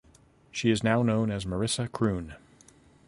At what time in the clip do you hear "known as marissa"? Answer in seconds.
1.03-1.87